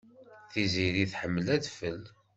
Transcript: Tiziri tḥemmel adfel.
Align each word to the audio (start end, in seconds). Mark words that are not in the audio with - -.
Tiziri 0.51 1.05
tḥemmel 1.11 1.47
adfel. 1.55 2.01